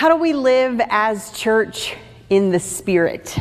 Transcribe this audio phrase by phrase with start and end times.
[0.00, 1.94] How do we live as church
[2.30, 3.36] in the Spirit?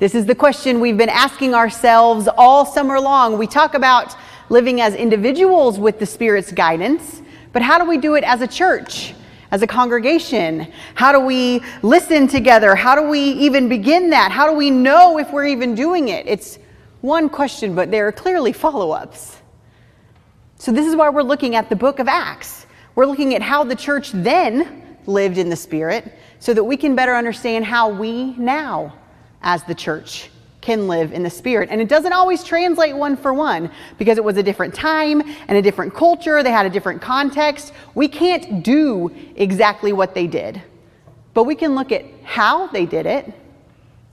[0.00, 3.38] This is the question we've been asking ourselves all summer long.
[3.38, 4.16] We talk about
[4.48, 7.22] living as individuals with the Spirit's guidance,
[7.52, 9.14] but how do we do it as a church,
[9.52, 10.72] as a congregation?
[10.96, 12.74] How do we listen together?
[12.74, 14.32] How do we even begin that?
[14.32, 16.26] How do we know if we're even doing it?
[16.26, 16.58] It's
[17.00, 19.40] one question, but there are clearly follow ups.
[20.56, 22.66] So, this is why we're looking at the book of Acts.
[22.96, 26.94] We're looking at how the church then lived in the Spirit so that we can
[26.94, 28.94] better understand how we now,
[29.42, 31.68] as the church, can live in the Spirit.
[31.70, 35.56] And it doesn't always translate one for one because it was a different time and
[35.56, 36.42] a different culture.
[36.42, 37.72] They had a different context.
[37.94, 40.60] We can't do exactly what they did,
[41.34, 43.32] but we can look at how they did it.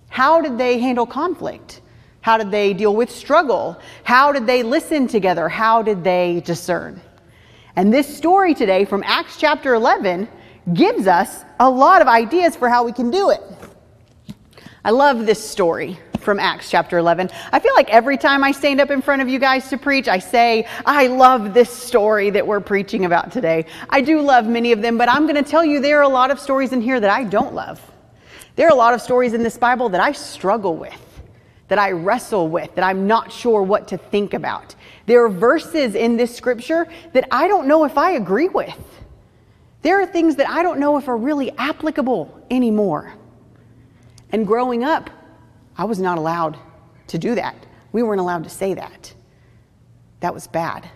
[0.09, 1.81] How did they handle conflict?
[2.21, 3.79] How did they deal with struggle?
[4.03, 5.49] How did they listen together?
[5.49, 7.01] How did they discern?
[7.75, 10.29] And this story today from Acts chapter 11
[10.71, 13.41] gives us a lot of ideas for how we can do it.
[14.85, 17.29] I love this story from Acts chapter 11.
[17.51, 20.07] I feel like every time I stand up in front of you guys to preach,
[20.07, 23.65] I say, I love this story that we're preaching about today.
[23.89, 26.09] I do love many of them, but I'm going to tell you there are a
[26.09, 27.81] lot of stories in here that I don't love.
[28.55, 31.21] There are a lot of stories in this Bible that I struggle with,
[31.67, 34.75] that I wrestle with, that I'm not sure what to think about.
[35.05, 38.77] There are verses in this scripture that I don't know if I agree with.
[39.83, 43.13] There are things that I don't know if are really applicable anymore.
[44.31, 45.09] And growing up,
[45.77, 46.57] I was not allowed
[47.07, 47.55] to do that.
[47.91, 49.13] We weren't allowed to say that.
[50.21, 50.89] That was bad.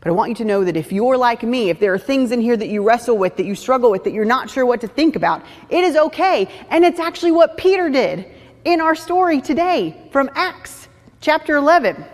[0.00, 2.32] But I want you to know that if you're like me, if there are things
[2.32, 4.80] in here that you wrestle with, that you struggle with, that you're not sure what
[4.82, 6.48] to think about, it is okay.
[6.68, 8.26] And it's actually what Peter did
[8.64, 10.88] in our story today from Acts
[11.20, 12.04] chapter 11.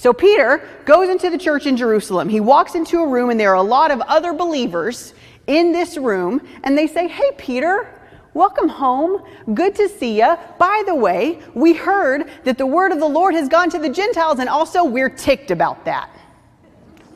[0.00, 2.30] So Peter goes into the church in Jerusalem.
[2.30, 5.12] He walks into a room, and there are a lot of other believers
[5.46, 8.00] in this room, and they say, Hey, Peter,
[8.32, 9.22] welcome home.
[9.52, 10.38] Good to see you.
[10.58, 13.90] By the way, we heard that the word of the Lord has gone to the
[13.90, 16.08] Gentiles, and also we're ticked about that.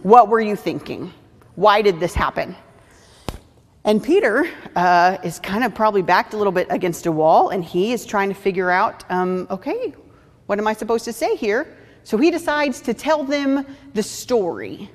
[0.03, 1.11] What were you thinking?
[1.55, 2.55] Why did this happen?
[3.85, 4.47] And Peter
[4.77, 8.05] uh, is kind of probably backed a little bit against a wall, and he is
[8.05, 9.95] trying to figure out um, okay,
[10.45, 11.79] what am I supposed to say here?
[12.05, 14.91] So he decides to tell them the story.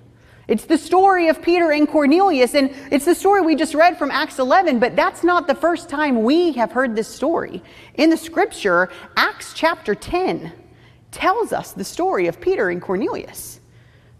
[0.47, 4.09] It's the story of Peter and Cornelius, and it's the story we just read from
[4.09, 7.61] Acts 11, but that's not the first time we have heard this story.
[7.95, 10.51] In the scripture, Acts chapter 10
[11.11, 13.59] tells us the story of Peter and Cornelius.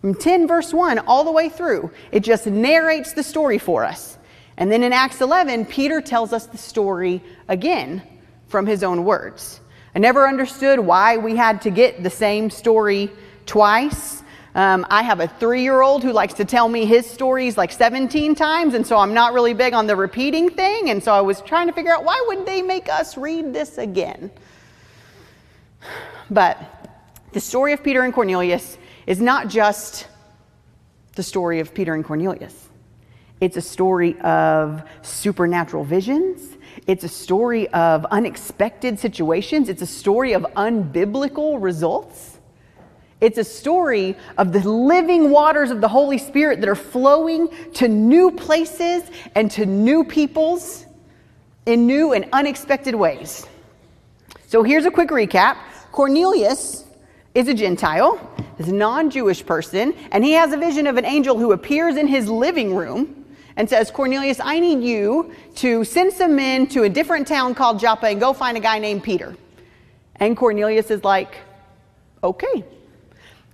[0.02, 4.18] From 10 verse 1 all the way through, it just narrates the story for us.
[4.58, 8.02] And then in Acts 11, Peter tells us the story again
[8.48, 9.62] from his own words.
[9.96, 13.10] I never understood why we had to get the same story
[13.46, 14.22] twice.
[14.54, 17.72] Um, I have a three year old who likes to tell me his stories like
[17.72, 20.90] 17 times, and so I'm not really big on the repeating thing.
[20.90, 23.78] And so I was trying to figure out why would they make us read this
[23.78, 24.32] again?
[26.30, 26.58] But
[27.32, 28.78] the story of Peter and Cornelius
[29.08, 30.08] is not just
[31.16, 32.68] the story of Peter and Cornelius.
[33.42, 36.58] It's a story of supernatural visions.
[36.90, 39.70] It's a story of unexpected situations.
[39.70, 42.40] It's a story of unbiblical results.
[43.22, 47.88] It's a story of the living waters of the Holy Spirit that are flowing to
[47.88, 49.04] new places
[49.36, 50.88] and to new peoples
[51.68, 53.46] in new and unexpected ways.
[54.48, 55.58] So here's a quick recap
[55.92, 56.86] Cornelius
[57.36, 58.20] is a Gentile,
[58.58, 61.98] is a non Jewish person, and he has a vision of an angel who appears
[61.98, 63.19] in his living room
[63.56, 67.80] and says, Cornelius, I need you to send some men to a different town called
[67.80, 69.36] Joppa and go find a guy named Peter.
[70.16, 71.36] And Cornelius is like,
[72.24, 72.66] okay.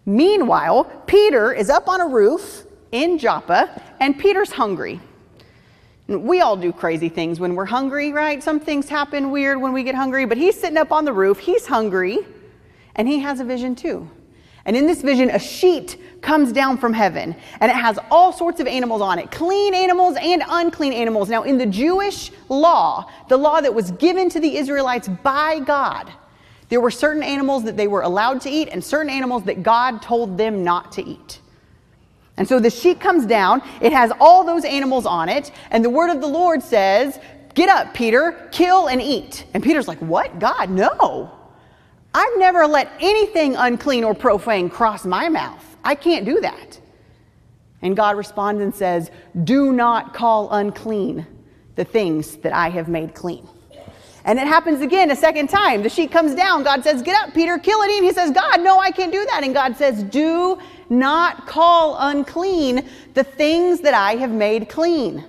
[0.05, 4.99] Meanwhile, Peter is up on a roof in Joppa, and Peter's hungry.
[6.07, 8.41] We all do crazy things when we're hungry, right?
[8.41, 11.39] Some things happen weird when we get hungry, but he's sitting up on the roof,
[11.39, 12.19] he's hungry,
[12.95, 14.09] and he has a vision too.
[14.65, 18.59] And in this vision, a sheet comes down from heaven and it has all sorts
[18.59, 21.29] of animals on it clean animals and unclean animals.
[21.29, 26.11] Now, in the Jewish law, the law that was given to the Israelites by God,
[26.69, 30.01] there were certain animals that they were allowed to eat and certain animals that God
[30.01, 31.39] told them not to eat.
[32.37, 35.89] And so the sheet comes down, it has all those animals on it, and the
[35.89, 37.19] word of the Lord says,
[37.53, 39.45] Get up, Peter, kill and eat.
[39.53, 40.39] And Peter's like, What?
[40.39, 41.31] God, no.
[42.15, 45.77] I've never let anything unclean or profane cross my mouth.
[45.83, 46.79] I can't do that.
[47.81, 49.11] And God responds and says,
[49.43, 51.27] Do not call unclean
[51.75, 53.45] the things that I have made clean.
[54.23, 55.83] And it happens again a second time.
[55.83, 56.63] The sheet comes down.
[56.63, 57.91] God says, Get up, Peter, kill it.
[57.91, 59.43] And he says, God, no, I can't do that.
[59.43, 60.57] And God says, Do
[60.89, 65.25] not call unclean the things that I have made clean.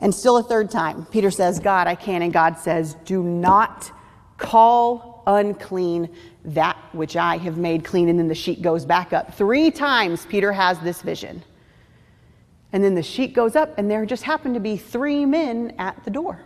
[0.00, 2.22] And still a third time, Peter says, God, I can.
[2.22, 3.92] And God says, Do not
[4.36, 6.08] call unclean
[6.44, 8.08] that which I have made clean.
[8.08, 9.34] And then the sheet goes back up.
[9.34, 11.42] Three times Peter has this vision.
[12.72, 16.02] And then the sheet goes up, and there just happen to be three men at
[16.04, 16.40] the door.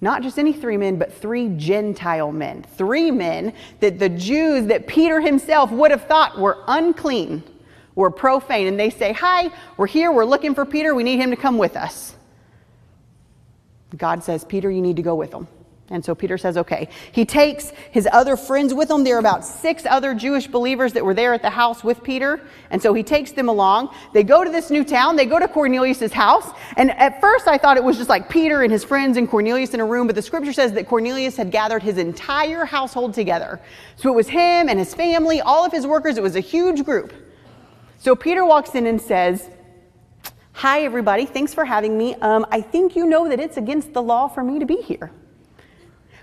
[0.00, 2.62] Not just any three men, but three Gentile men.
[2.76, 7.42] Three men that the Jews, that Peter himself would have thought were unclean,
[7.94, 8.66] were profane.
[8.66, 11.58] And they say, Hi, we're here, we're looking for Peter, we need him to come
[11.58, 12.14] with us.
[13.96, 15.48] God says, Peter, you need to go with them.
[15.92, 16.88] And so Peter says, okay.
[17.10, 19.02] He takes his other friends with him.
[19.02, 22.40] There are about six other Jewish believers that were there at the house with Peter.
[22.70, 23.92] And so he takes them along.
[24.12, 25.16] They go to this new town.
[25.16, 26.48] They go to Cornelius' house.
[26.76, 29.74] And at first I thought it was just like Peter and his friends and Cornelius
[29.74, 33.60] in a room, but the scripture says that Cornelius had gathered his entire household together.
[33.96, 36.16] So it was him and his family, all of his workers.
[36.16, 37.12] It was a huge group.
[37.98, 39.50] So Peter walks in and says,
[40.52, 41.26] Hi, everybody.
[41.26, 42.14] Thanks for having me.
[42.16, 45.10] Um, I think you know that it's against the law for me to be here.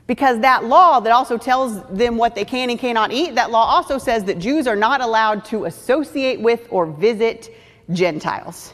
[0.07, 3.65] Because that law that also tells them what they can and cannot eat, that law
[3.65, 7.54] also says that Jews are not allowed to associate with or visit
[7.92, 8.74] Gentiles.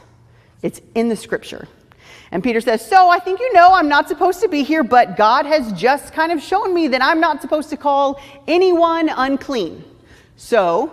[0.61, 1.67] It's in the scripture.
[2.31, 5.17] And Peter says, So I think you know I'm not supposed to be here, but
[5.17, 9.83] God has just kind of shown me that I'm not supposed to call anyone unclean.
[10.35, 10.87] So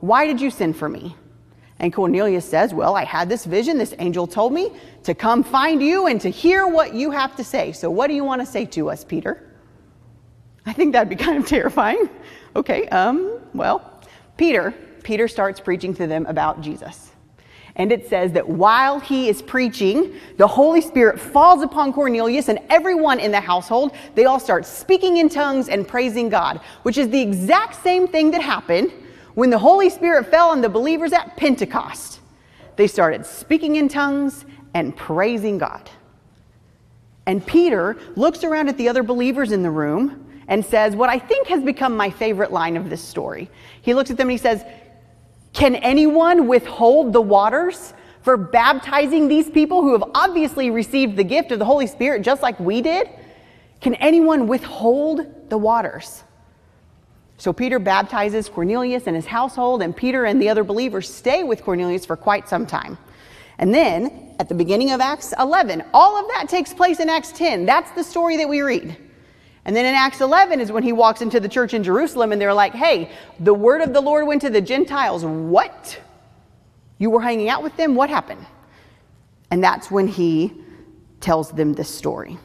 [0.00, 1.16] why did you send for me?
[1.78, 3.78] And Cornelius says, Well, I had this vision.
[3.78, 4.72] This angel told me
[5.04, 7.72] to come find you and to hear what you have to say.
[7.72, 9.53] So what do you want to say to us, Peter?
[10.66, 12.08] I think that'd be kind of terrifying.
[12.56, 14.00] Okay, um, well,
[14.36, 17.10] Peter, Peter starts preaching to them about Jesus.
[17.76, 22.60] And it says that while he is preaching, the Holy Spirit falls upon Cornelius and
[22.70, 23.96] everyone in the household.
[24.14, 28.30] They all start speaking in tongues and praising God, which is the exact same thing
[28.30, 28.92] that happened
[29.34, 32.20] when the Holy Spirit fell on the believers at Pentecost.
[32.76, 35.90] They started speaking in tongues and praising God.
[37.26, 41.18] And Peter looks around at the other believers in the room and says what I
[41.18, 43.50] think has become my favorite line of this story.
[43.82, 44.64] He looks at them and he says,
[45.52, 51.52] Can anyone withhold the waters for baptizing these people who have obviously received the gift
[51.52, 53.08] of the Holy Spirit just like we did?
[53.80, 56.24] Can anyone withhold the waters?
[57.36, 61.62] So Peter baptizes Cornelius and his household, and Peter and the other believers stay with
[61.62, 62.96] Cornelius for quite some time.
[63.58, 67.32] And then at the beginning of Acts 11, all of that takes place in Acts
[67.32, 67.66] 10.
[67.66, 68.96] That's the story that we read.
[69.64, 72.40] And then in Acts 11 is when he walks into the church in Jerusalem and
[72.40, 75.24] they're like, hey, the word of the Lord went to the Gentiles.
[75.24, 75.98] What?
[76.98, 77.94] You were hanging out with them?
[77.94, 78.44] What happened?
[79.50, 80.52] And that's when he
[81.20, 82.38] tells them this story.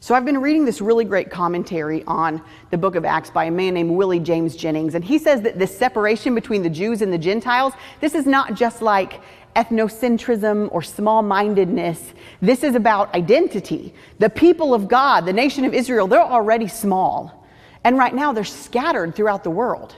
[0.00, 3.50] So I've been reading this really great commentary on the book of Acts by a
[3.52, 4.96] man named Willie James Jennings.
[4.96, 8.54] And he says that this separation between the Jews and the Gentiles, this is not
[8.54, 9.20] just like
[9.54, 12.12] ethnocentrism or small mindedness.
[12.40, 13.94] This is about identity.
[14.18, 17.46] The people of God, the nation of Israel, they're already small.
[17.84, 19.94] And right now they're scattered throughout the world.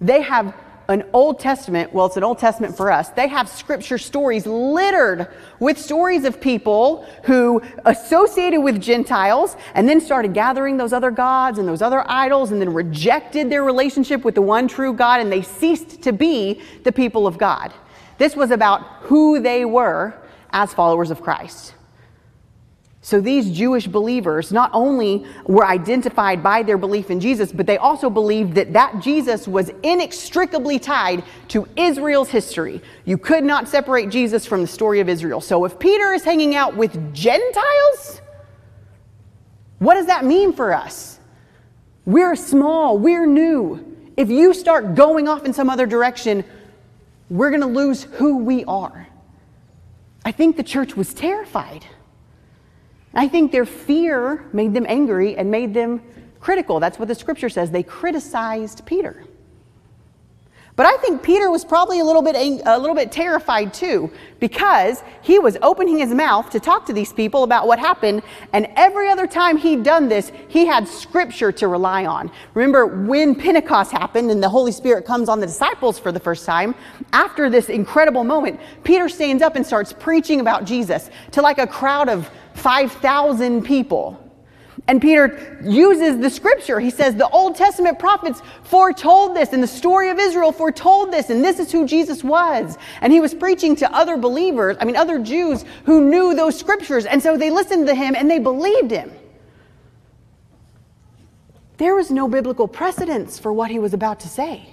[0.00, 0.54] They have
[0.88, 3.08] an Old Testament, well, it's an Old Testament for us.
[3.10, 5.28] They have scripture stories littered
[5.60, 11.58] with stories of people who associated with Gentiles and then started gathering those other gods
[11.58, 15.32] and those other idols and then rejected their relationship with the one true God and
[15.32, 17.72] they ceased to be the people of God.
[18.18, 20.14] This was about who they were
[20.50, 21.74] as followers of Christ.
[23.04, 27.76] So these Jewish believers not only were identified by their belief in Jesus, but they
[27.76, 32.80] also believed that that Jesus was inextricably tied to Israel's history.
[33.04, 35.40] You could not separate Jesus from the story of Israel.
[35.40, 38.20] So if Peter is hanging out with Gentiles,
[39.80, 41.18] what does that mean for us?
[42.06, 43.84] We're small, we're new.
[44.16, 46.44] If you start going off in some other direction,
[47.32, 49.08] we're going to lose who we are.
[50.22, 51.86] I think the church was terrified.
[53.14, 56.02] I think their fear made them angry and made them
[56.40, 56.78] critical.
[56.78, 57.70] That's what the scripture says.
[57.70, 59.24] They criticized Peter.
[60.74, 64.10] But I think Peter was probably a little bit a little bit terrified too
[64.40, 68.22] because he was opening his mouth to talk to these people about what happened
[68.54, 72.30] and every other time he'd done this he had scripture to rely on.
[72.54, 76.46] Remember when Pentecost happened and the Holy Spirit comes on the disciples for the first
[76.46, 76.74] time,
[77.12, 81.66] after this incredible moment, Peter stands up and starts preaching about Jesus to like a
[81.66, 84.18] crowd of 5,000 people.
[84.88, 86.80] And Peter uses the scripture.
[86.80, 91.30] He says the Old Testament prophets foretold this, and the story of Israel foretold this,
[91.30, 92.76] and this is who Jesus was.
[93.00, 97.06] And he was preaching to other believers, I mean, other Jews who knew those scriptures.
[97.06, 99.12] And so they listened to him and they believed him.
[101.78, 104.68] There was no biblical precedence for what he was about to say.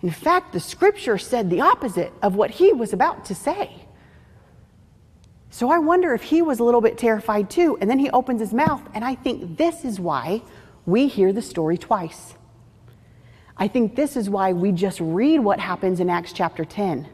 [0.00, 3.81] In fact, the scripture said the opposite of what he was about to say.
[5.62, 7.78] So I wonder if he was a little bit terrified too.
[7.80, 10.42] And then he opens his mouth, and I think this is why
[10.86, 12.34] we hear the story twice.
[13.56, 17.06] I think this is why we just read what happens in Acts chapter 10.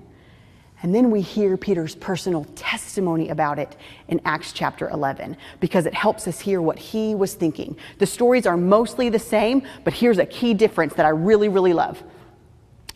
[0.83, 3.77] And then we hear Peter's personal testimony about it
[4.09, 7.77] in Acts chapter 11 because it helps us hear what he was thinking.
[7.99, 11.75] The stories are mostly the same, but here's a key difference that I really, really
[11.75, 12.03] love.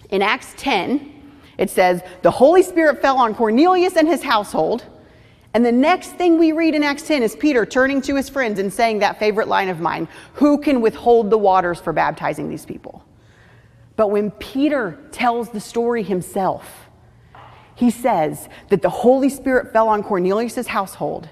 [0.09, 1.13] In Acts 10,
[1.59, 4.87] it says, The Holy Spirit fell on Cornelius and his household.
[5.55, 8.59] And the next thing we read in Acts 10 is Peter turning to his friends
[8.59, 12.65] and saying that favorite line of mine Who can withhold the waters for baptizing these
[12.65, 13.05] people?
[13.97, 16.89] But when Peter tells the story himself,
[17.75, 21.29] he says that the Holy Spirit fell on Cornelius' household.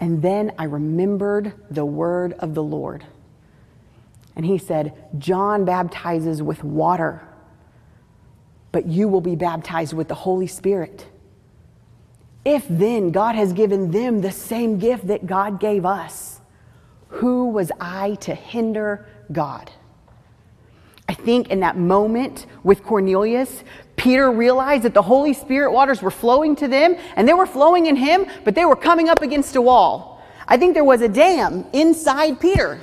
[0.00, 3.04] And then I remembered the word of the Lord.
[4.36, 7.26] And he said, John baptizes with water,
[8.70, 11.06] but you will be baptized with the Holy Spirit.
[12.44, 16.40] If then God has given them the same gift that God gave us,
[17.08, 19.70] who was I to hinder God?
[21.08, 23.64] I think in that moment with Cornelius,
[23.96, 27.86] Peter realized that the Holy Spirit waters were flowing to them and they were flowing
[27.86, 30.22] in him, but they were coming up against a wall.
[30.46, 32.80] I think there was a dam inside Peter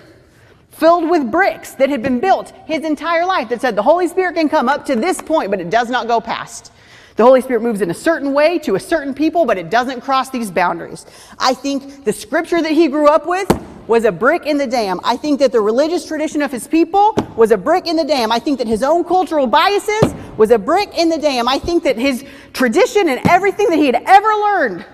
[0.72, 4.36] filled with bricks that had been built his entire life that said the Holy Spirit
[4.36, 6.72] can come up to this point, but it does not go past.
[7.16, 10.02] The Holy Spirit moves in a certain way to a certain people, but it doesn't
[10.02, 11.06] cross these boundaries.
[11.40, 13.50] I think the scripture that he grew up with
[13.88, 15.00] was a brick in the dam.
[15.04, 18.32] I think that the religious tradition of his people was a brick in the dam.
[18.32, 21.48] I think that his own cultural biases was a brick in the dam.
[21.48, 24.86] I think that his tradition and everything that he had ever learned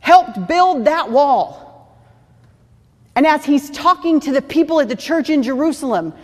[0.00, 1.60] helped build that wall.
[3.14, 6.14] And as he's talking to the people at the church in Jerusalem,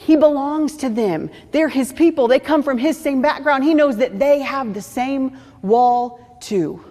[0.00, 1.28] he belongs to them.
[1.50, 2.26] They're his people.
[2.26, 3.64] They come from his same background.
[3.64, 6.82] He knows that they have the same wall too.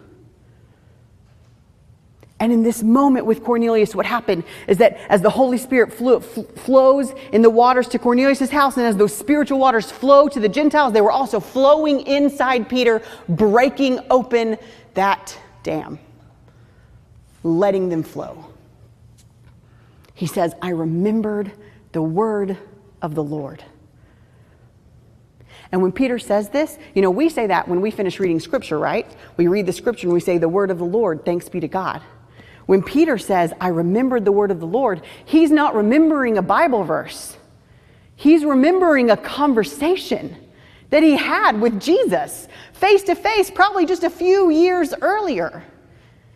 [2.39, 6.19] And in this moment with Cornelius, what happened is that as the Holy Spirit flew,
[6.19, 10.47] flows in the waters to Cornelius' house, and as those spiritual waters flow to the
[10.47, 14.55] Gentiles, they were also flowing inside Peter, breaking open
[14.93, 15.97] that dam,
[17.41, 18.45] letting them flow.
[20.13, 21.51] He says, I remembered
[21.91, 22.55] the word
[23.01, 23.63] of the Lord.
[25.71, 28.79] And when Peter says this, you know, we say that when we finish reading scripture,
[28.79, 29.05] right?
[29.37, 31.67] We read the scripture and we say, The word of the Lord, thanks be to
[31.67, 32.01] God.
[32.65, 36.83] When Peter says, I remembered the word of the Lord, he's not remembering a Bible
[36.83, 37.35] verse.
[38.15, 40.35] He's remembering a conversation
[40.89, 45.63] that he had with Jesus face to face, probably just a few years earlier.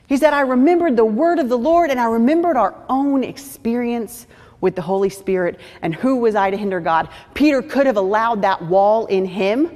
[0.08, 4.28] He said, I remembered the word of the Lord and I remembered our own experience
[4.64, 7.10] with the Holy Spirit, and who was I to hinder God?
[7.34, 9.70] Peter could have allowed that wall in him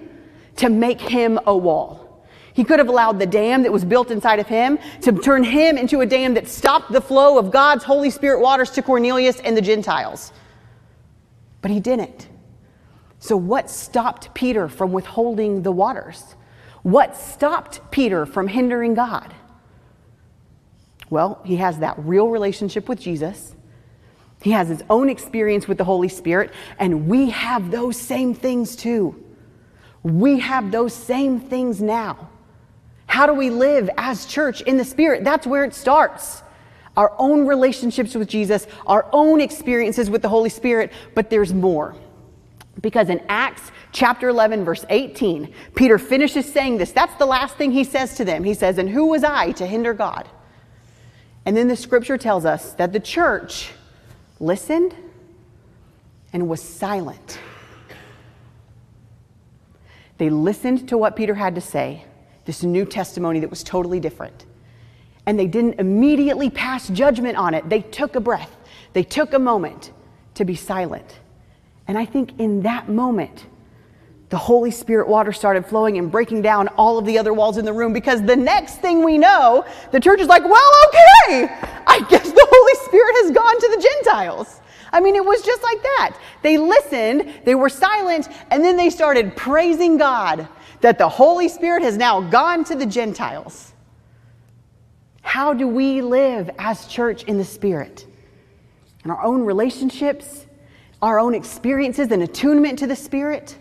[0.56, 2.24] to make him a wall.
[2.54, 5.78] He could have allowed the dam that was built inside of him to turn him
[5.78, 9.58] into a dam that stopped the flow of God's Holy Spirit waters to Cornelius and
[9.58, 10.32] the Gentiles.
[11.62, 12.30] But he didn't.
[13.20, 16.24] So, what stopped Peter from withholding the waters?
[16.84, 19.36] What stopped Peter from hindering God?
[21.10, 23.54] Well, he has that real relationship with Jesus.
[24.42, 28.76] He has his own experience with the Holy Spirit, and we have those same things
[28.76, 29.24] too.
[30.04, 32.30] We have those same things now.
[33.08, 35.24] How do we live as church in the Spirit?
[35.24, 36.44] That's where it starts.
[36.96, 41.96] Our own relationships with Jesus, our own experiences with the Holy Spirit, but there's more.
[42.82, 46.92] Because in Acts chapter 11, verse 18, Peter finishes saying this.
[46.92, 48.44] That's the last thing he says to them.
[48.44, 50.28] He says, And who was I to hinder God?
[51.46, 53.72] And then the scripture tells us that the church
[54.40, 54.96] listened
[56.34, 57.40] and was silent.
[60.18, 62.06] They listened to what Peter had to say,
[62.46, 64.46] this new testimony that was totally different.
[65.26, 67.70] And they didn't immediately pass judgment on it.
[67.70, 68.56] They took a breath,
[68.94, 69.92] they took a moment
[70.36, 71.20] to be silent.
[71.88, 73.46] And I think in that moment,
[74.30, 77.64] the Holy Spirit water started flowing and breaking down all of the other walls in
[77.64, 81.48] the room because the next thing we know, the church is like, well, okay,
[81.88, 84.60] I guess the Holy Spirit has gone to the Gentiles.
[84.92, 86.18] I mean, it was just like that.
[86.42, 90.48] They listened, they were silent, and then they started praising God
[90.82, 93.74] that the Holy Spirit has now gone to the Gentiles.
[95.22, 98.06] How do we live as church in the Spirit?
[99.04, 100.46] In our own relationships,
[101.02, 103.58] our own experiences and attunement to the Spirit?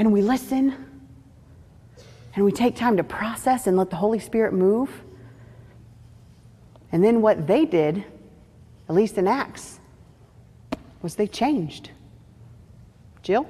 [0.00, 0.74] and we listen
[2.34, 4.90] and we take time to process and let the Holy Spirit move.
[6.92, 8.02] And then what they did,
[8.88, 9.79] at least in Acts,
[11.02, 11.90] was they changed.
[13.22, 13.46] Jill?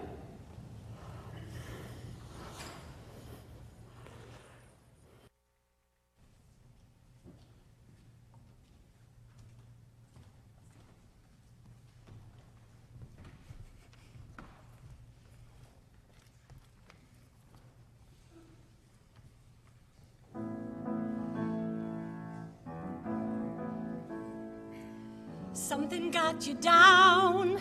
[25.70, 27.60] Something got you down,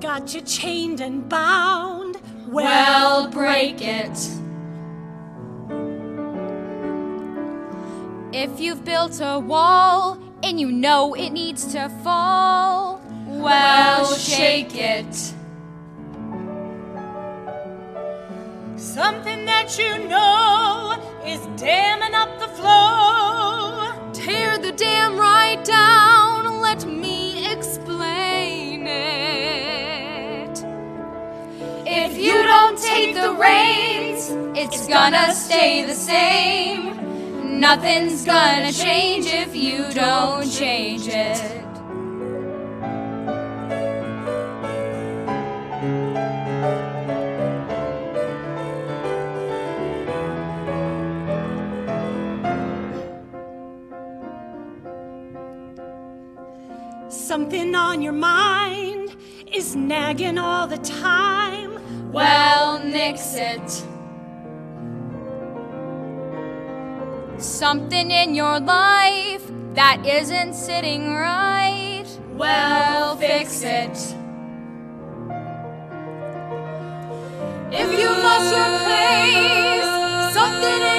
[0.00, 2.20] got you chained and bound.
[2.48, 4.18] Well, break it.
[8.32, 15.14] If you've built a wall and you know it needs to fall, well, shake it.
[18.74, 23.13] Something that you know is damming up the flow.
[32.94, 37.60] Take the reins, it's gonna stay the same.
[37.60, 41.38] Nothing's gonna change if you don't change it.
[57.08, 59.16] Something on your mind
[59.52, 61.43] is nagging all the time.
[62.14, 63.68] Well, nix it.
[67.42, 69.42] Something in your life
[69.74, 72.06] that isn't sitting right.
[72.34, 73.98] Well, fix it.
[77.72, 80.93] If you lost your place, something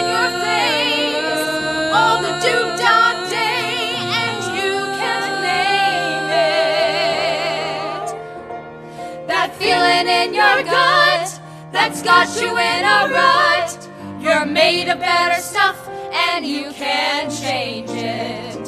[11.86, 13.78] that's got you in a rut.
[14.20, 18.66] You're made of better stuff, and you can change it.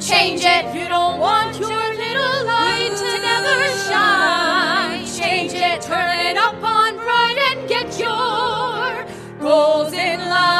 [0.00, 0.72] Change it.
[0.76, 5.04] You don't want your little light to never shine.
[5.06, 5.82] Change it.
[5.82, 9.04] Turn it up on bright and get your
[9.40, 10.54] goals in line.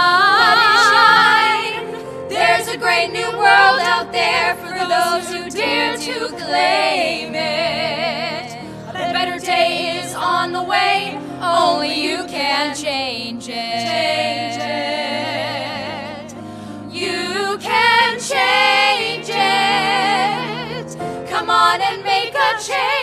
[2.29, 8.57] There's a great new world out there for those who dare to claim it.
[8.89, 11.21] A better day is on the way.
[11.57, 13.85] Only you can change it.
[13.89, 16.35] Change it.
[16.91, 20.97] You can change it.
[21.31, 22.94] Come on and make a change.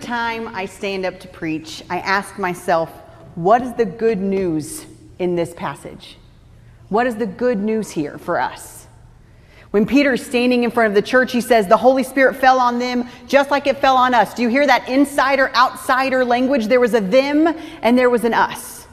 [0.00, 2.90] Time I stand up to preach, I ask myself,
[3.34, 4.86] what is the good news
[5.18, 6.16] in this passage?
[6.88, 8.86] What is the good news here for us?
[9.70, 12.58] When Peter is standing in front of the church, he says, The Holy Spirit fell
[12.58, 14.32] on them just like it fell on us.
[14.32, 16.68] Do you hear that insider outsider language?
[16.68, 17.46] There was a them
[17.82, 18.86] and there was an us.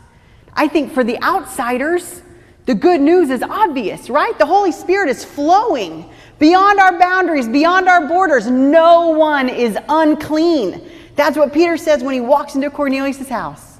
[0.54, 2.22] I think for the outsiders,
[2.66, 4.38] the good news is obvious, right?
[4.38, 8.48] The Holy Spirit is flowing beyond our boundaries, beyond our borders.
[8.48, 10.82] No one is unclean.
[11.16, 13.80] That's what Peter says when he walks into Cornelius' house.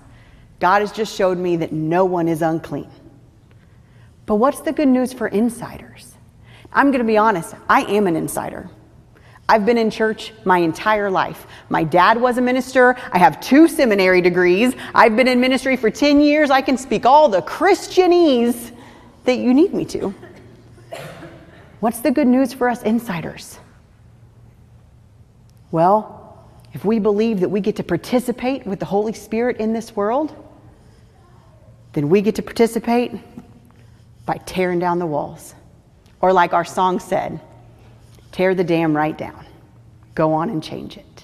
[0.60, 2.90] God has just showed me that no one is unclean.
[4.26, 6.14] But what's the good news for insiders?
[6.72, 8.70] I'm going to be honest, I am an insider.
[9.48, 11.46] I've been in church my entire life.
[11.70, 12.98] My dad was a minister.
[13.12, 14.74] I have two seminary degrees.
[14.96, 16.50] I've been in ministry for 10 years.
[16.50, 18.72] I can speak all the Christianese
[19.26, 20.14] that you need me to.
[21.80, 23.60] What's the good news for us insiders?
[25.72, 26.22] Well,
[26.74, 30.36] if we believe that we get to participate with the Holy Spirit in this world,
[31.94, 33.14] then we get to participate
[34.26, 35.56] by tearing down the walls.
[36.22, 37.40] Or, like our song said,
[38.32, 39.46] tear the dam right down.
[40.16, 41.15] Go on and change it.